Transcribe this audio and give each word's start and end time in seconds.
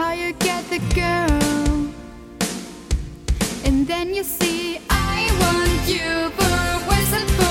how 0.00 0.12
you 0.12 0.32
get 0.32 0.64
the 0.70 0.78
girl. 0.94 1.90
And 3.66 3.86
then 3.86 4.14
you 4.14 4.24
see, 4.24 4.80
I 4.88 5.16
want 5.42 5.82
you 5.94 6.30
for 6.38 6.60
whistle. 6.88 7.49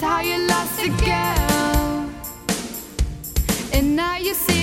That's 0.00 0.12
how 0.12 0.20
you 0.20 0.46
lost 0.46 0.80
a 0.80 0.88
girl, 1.04 2.08
and 3.72 3.96
now 3.96 4.16
you 4.16 4.32
see. 4.32 4.57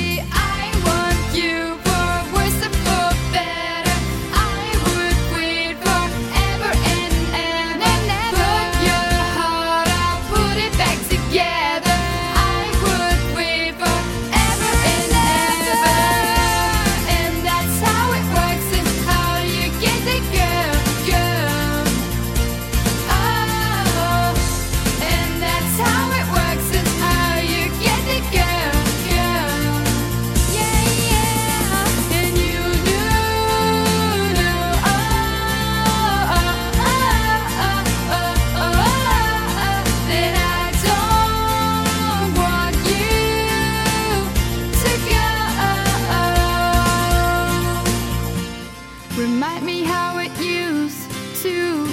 Remind 49.17 49.65
me 49.65 49.83
how 49.83 50.17
it 50.17 50.31
used 50.41 51.09
to 51.41 51.85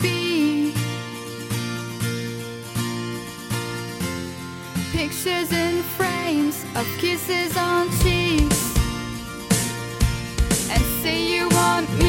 be. 0.00 0.72
Pictures 4.90 5.52
in 5.52 5.82
frames 5.82 6.64
of 6.74 6.86
kisses 6.96 7.54
on 7.58 7.90
cheeks. 8.00 8.78
And 10.70 10.82
say 11.02 11.22
you 11.22 11.50
want 11.50 11.86
me. 11.98 11.99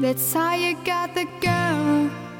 That's 0.00 0.32
how 0.32 0.54
you 0.54 0.76
got 0.84 1.14
the 1.14 1.26
girl. 1.40 2.31